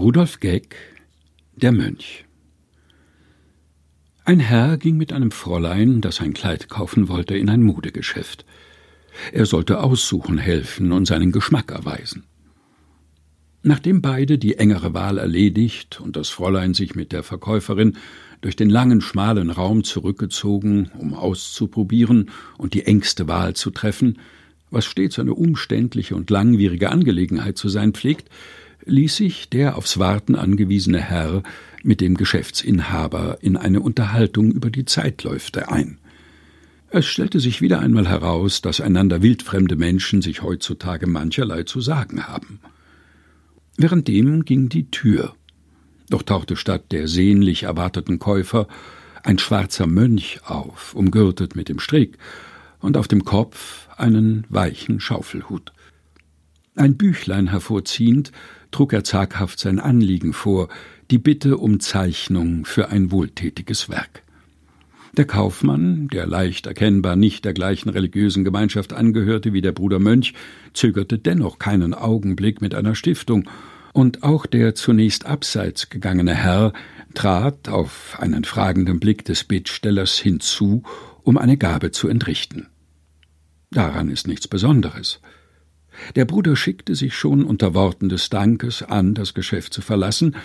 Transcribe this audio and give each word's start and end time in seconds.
Rudolf 0.00 0.40
Geck, 0.40 0.76
der 1.56 1.72
Mönch. 1.72 2.24
Ein 4.24 4.40
Herr 4.40 4.78
ging 4.78 4.96
mit 4.96 5.12
einem 5.12 5.30
Fräulein, 5.30 6.00
das 6.00 6.22
ein 6.22 6.32
Kleid 6.32 6.70
kaufen 6.70 7.08
wollte, 7.08 7.36
in 7.36 7.50
ein 7.50 7.62
Modegeschäft. 7.62 8.46
Er 9.30 9.44
sollte 9.44 9.82
aussuchen 9.82 10.38
helfen 10.38 10.92
und 10.92 11.04
seinen 11.04 11.32
Geschmack 11.32 11.70
erweisen. 11.70 12.24
Nachdem 13.62 14.00
beide 14.00 14.38
die 14.38 14.56
engere 14.56 14.94
Wahl 14.94 15.18
erledigt 15.18 16.00
und 16.00 16.16
das 16.16 16.30
Fräulein 16.30 16.72
sich 16.72 16.94
mit 16.94 17.12
der 17.12 17.22
Verkäuferin 17.22 17.98
durch 18.40 18.56
den 18.56 18.70
langen, 18.70 19.02
schmalen 19.02 19.50
Raum 19.50 19.84
zurückgezogen, 19.84 20.90
um 20.98 21.12
auszuprobieren 21.12 22.30
und 22.56 22.72
die 22.72 22.86
engste 22.86 23.28
Wahl 23.28 23.52
zu 23.52 23.70
treffen, 23.70 24.18
was 24.70 24.86
stets 24.86 25.18
eine 25.18 25.34
umständliche 25.34 26.16
und 26.16 26.30
langwierige 26.30 26.88
Angelegenheit 26.88 27.58
zu 27.58 27.68
sein 27.68 27.92
pflegt, 27.92 28.30
ließ 28.84 29.16
sich 29.16 29.48
der 29.48 29.76
aufs 29.76 29.98
Warten 29.98 30.34
angewiesene 30.34 31.00
Herr 31.00 31.42
mit 31.82 32.00
dem 32.00 32.16
Geschäftsinhaber 32.16 33.38
in 33.40 33.56
eine 33.56 33.80
Unterhaltung 33.80 34.50
über 34.50 34.70
die 34.70 34.84
Zeitläufte 34.84 35.70
ein. 35.70 35.98
Es 36.90 37.06
stellte 37.06 37.38
sich 37.38 37.60
wieder 37.60 37.78
einmal 37.80 38.08
heraus, 38.08 38.62
dass 38.62 38.80
einander 38.80 39.22
wildfremde 39.22 39.76
Menschen 39.76 40.22
sich 40.22 40.42
heutzutage 40.42 41.06
mancherlei 41.06 41.62
zu 41.62 41.80
sagen 41.80 42.26
haben. 42.26 42.60
Währenddem 43.76 44.44
ging 44.44 44.68
die 44.68 44.90
Tür. 44.90 45.34
Doch 46.08 46.22
tauchte 46.22 46.56
statt 46.56 46.90
der 46.90 47.06
sehnlich 47.06 47.62
erwarteten 47.62 48.18
Käufer 48.18 48.66
ein 49.22 49.38
schwarzer 49.38 49.86
Mönch 49.86 50.40
auf, 50.44 50.94
umgürtet 50.94 51.54
mit 51.54 51.68
dem 51.68 51.78
Strick, 51.78 52.18
und 52.80 52.96
auf 52.96 53.06
dem 53.06 53.24
Kopf 53.24 53.88
einen 53.96 54.44
weichen 54.48 55.00
Schaufelhut. 55.00 55.72
Ein 56.80 56.96
Büchlein 56.96 57.48
hervorziehend, 57.48 58.32
trug 58.70 58.94
er 58.94 59.04
zaghaft 59.04 59.60
sein 59.60 59.80
Anliegen 59.80 60.32
vor, 60.32 60.70
die 61.10 61.18
Bitte 61.18 61.58
um 61.58 61.78
Zeichnung 61.78 62.64
für 62.64 62.88
ein 62.88 63.12
wohltätiges 63.12 63.90
Werk. 63.90 64.22
Der 65.14 65.26
Kaufmann, 65.26 66.08
der 66.08 66.26
leicht 66.26 66.64
erkennbar 66.64 67.16
nicht 67.16 67.44
der 67.44 67.52
gleichen 67.52 67.90
religiösen 67.90 68.44
Gemeinschaft 68.44 68.94
angehörte 68.94 69.52
wie 69.52 69.60
der 69.60 69.72
Bruder 69.72 69.98
Mönch, 69.98 70.32
zögerte 70.72 71.18
dennoch 71.18 71.58
keinen 71.58 71.92
Augenblick 71.92 72.62
mit 72.62 72.74
einer 72.74 72.94
Stiftung, 72.94 73.46
und 73.92 74.22
auch 74.22 74.46
der 74.46 74.74
zunächst 74.74 75.26
abseits 75.26 75.90
gegangene 75.90 76.34
Herr 76.34 76.72
trat 77.12 77.68
auf 77.68 78.16
einen 78.18 78.44
fragenden 78.44 79.00
Blick 79.00 79.26
des 79.26 79.44
Bittstellers 79.44 80.16
hinzu, 80.16 80.82
um 81.24 81.36
eine 81.36 81.58
Gabe 81.58 81.90
zu 81.90 82.08
entrichten. 82.08 82.68
Daran 83.70 84.08
ist 84.08 84.26
nichts 84.26 84.48
Besonderes. 84.48 85.20
Der 86.14 86.24
Bruder 86.24 86.56
schickte 86.56 86.94
sich 86.94 87.14
schon 87.14 87.44
unter 87.44 87.74
Worten 87.74 88.08
des 88.08 88.30
Dankes 88.30 88.82
an, 88.82 89.14
das 89.14 89.34
Geschäft 89.34 89.72
zu 89.72 89.82
verlassen, 89.82 90.36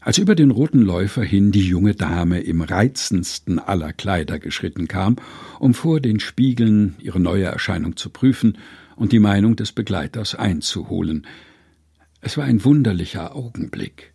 als 0.00 0.18
über 0.18 0.34
den 0.34 0.50
roten 0.50 0.82
Läufer 0.82 1.22
hin 1.22 1.52
die 1.52 1.66
junge 1.66 1.94
Dame 1.94 2.40
im 2.40 2.60
reizendsten 2.60 3.58
aller 3.58 3.92
Kleider 3.92 4.38
geschritten 4.38 4.88
kam, 4.88 5.16
um 5.60 5.74
vor 5.74 6.00
den 6.00 6.18
Spiegeln 6.18 6.96
ihre 6.98 7.20
neue 7.20 7.44
Erscheinung 7.44 7.96
zu 7.96 8.10
prüfen 8.10 8.58
und 8.96 9.12
die 9.12 9.20
Meinung 9.20 9.54
des 9.54 9.72
Begleiters 9.72 10.34
einzuholen. 10.34 11.26
Es 12.20 12.36
war 12.36 12.44
ein 12.44 12.64
wunderlicher 12.64 13.36
Augenblick. 13.36 14.12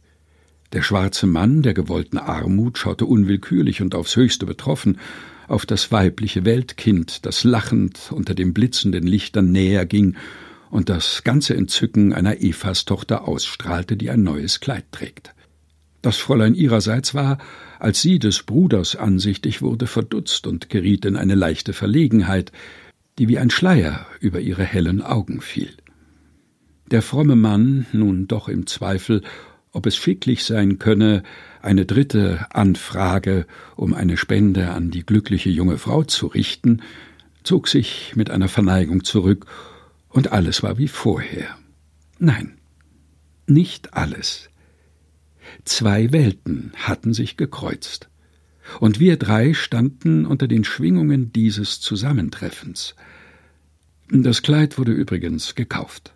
Der 0.74 0.82
schwarze 0.82 1.26
Mann 1.26 1.62
der 1.62 1.74
gewollten 1.74 2.18
Armut 2.18 2.78
schaute 2.78 3.06
unwillkürlich 3.06 3.82
und 3.82 3.96
aufs 3.96 4.18
höchste 4.18 4.46
betroffen 4.46 4.98
auf 5.48 5.66
das 5.66 5.94
weibliche 5.94 6.44
Weltkind, 6.44 7.26
das 7.26 7.46
lachend 7.46 8.12
unter 8.12 8.36
den 8.36 8.54
blitzenden 8.54 9.08
Lichtern 9.08 9.54
näher 9.54 9.86
ging 9.86 10.18
und 10.70 10.90
das 10.90 11.24
ganze 11.24 11.56
Entzücken 11.56 12.14
einer 12.14 12.42
Evas 12.42 12.86
Tochter 12.86 13.28
ausstrahlte, 13.28 13.98
die 13.98 14.10
ein 14.10 14.24
neues 14.24 14.60
Kleid 14.60 14.86
trägt. 14.92 15.34
Das 16.02 16.18
Fräulein 16.18 16.56
ihrerseits 16.56 17.16
war, 17.16 17.38
als 17.80 18.02
sie 18.02 18.20
des 18.20 18.44
Bruders 18.44 18.96
ansichtig 18.96 19.62
wurde, 19.62 19.88
verdutzt 19.88 20.48
und 20.48 20.70
geriet 20.70 21.06
in 21.06 21.16
eine 21.16 21.36
leichte 21.36 21.74
Verlegenheit, 21.74 22.52
die 23.18 23.28
wie 23.28 23.40
ein 23.40 23.50
Schleier 23.50 24.06
über 24.20 24.40
ihre 24.40 24.64
hellen 24.64 25.02
Augen 25.02 25.42
fiel. 25.42 25.74
Der 26.92 27.02
fromme 27.02 27.36
Mann, 27.36 27.86
nun 27.92 28.28
doch 28.28 28.48
im 28.48 28.68
Zweifel, 28.68 29.22
ob 29.74 29.86
es 29.86 29.98
schicklich 29.98 30.46
sein 30.46 30.80
könne, 30.80 31.24
eine 31.62 31.86
dritte 31.86 32.46
Anfrage 32.52 33.46
um 33.76 33.94
eine 33.94 34.18
Spende 34.18 34.70
an 34.70 34.92
die 34.92 35.06
glückliche 35.06 35.50
junge 35.50 35.78
Frau 35.78 36.04
zu 36.04 36.28
richten, 36.28 36.82
zog 37.44 37.68
sich 37.68 38.14
mit 38.16 38.30
einer 38.30 38.48
Verneigung 38.48 39.04
zurück, 39.04 39.46
und 40.10 40.32
alles 40.32 40.64
war 40.64 40.78
wie 40.78 40.88
vorher. 40.88 41.58
Nein, 42.20 42.58
nicht 43.46 43.94
alles. 43.94 44.50
Zwei 45.64 46.12
Welten 46.12 46.72
hatten 46.76 47.14
sich 47.14 47.38
gekreuzt, 47.38 48.10
und 48.80 49.00
wir 49.00 49.18
drei 49.18 49.54
standen 49.54 50.26
unter 50.26 50.48
den 50.48 50.64
Schwingungen 50.64 51.32
dieses 51.32 51.80
Zusammentreffens. 51.80 52.96
Das 54.10 54.42
Kleid 54.42 54.78
wurde 54.78 54.92
übrigens 54.92 55.56
gekauft. 55.56 56.14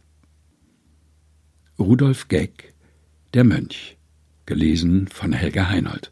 Rudolf 1.80 2.28
Geck, 2.28 2.74
der 3.34 3.44
Mönch, 3.44 3.97
gelesen 4.46 5.07
von 5.07 5.34
Helga 5.34 5.69
Heinold. 5.69 6.12